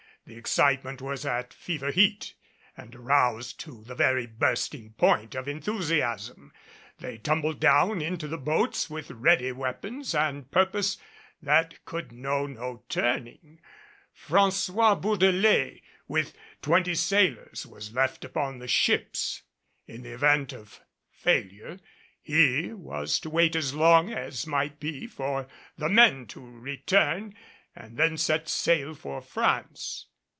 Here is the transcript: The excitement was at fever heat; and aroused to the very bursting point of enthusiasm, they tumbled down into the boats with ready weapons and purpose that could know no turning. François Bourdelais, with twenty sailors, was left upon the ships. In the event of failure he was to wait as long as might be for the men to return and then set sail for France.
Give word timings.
The 0.23 0.37
excitement 0.37 1.01
was 1.01 1.25
at 1.25 1.51
fever 1.51 1.89
heat; 1.89 2.35
and 2.77 2.93
aroused 2.95 3.59
to 3.61 3.83
the 3.83 3.95
very 3.95 4.27
bursting 4.27 4.93
point 4.93 5.33
of 5.35 5.47
enthusiasm, 5.47 6.53
they 6.99 7.17
tumbled 7.17 7.59
down 7.59 8.01
into 8.03 8.27
the 8.27 8.37
boats 8.37 8.87
with 8.87 9.09
ready 9.09 9.51
weapons 9.51 10.13
and 10.13 10.49
purpose 10.51 10.97
that 11.41 11.83
could 11.85 12.11
know 12.11 12.45
no 12.45 12.83
turning. 12.87 13.59
François 14.15 14.95
Bourdelais, 15.01 15.81
with 16.07 16.33
twenty 16.61 16.93
sailors, 16.93 17.65
was 17.65 17.91
left 17.91 18.23
upon 18.23 18.59
the 18.59 18.67
ships. 18.69 19.41
In 19.87 20.03
the 20.03 20.13
event 20.13 20.53
of 20.53 20.81
failure 21.09 21.79
he 22.21 22.71
was 22.71 23.19
to 23.21 23.29
wait 23.31 23.55
as 23.55 23.73
long 23.73 24.13
as 24.13 24.45
might 24.45 24.79
be 24.79 25.07
for 25.07 25.47
the 25.79 25.89
men 25.89 26.27
to 26.27 26.39
return 26.39 27.33
and 27.75 27.97
then 27.97 28.17
set 28.17 28.47
sail 28.47 28.93
for 28.93 29.19
France. 29.19 30.05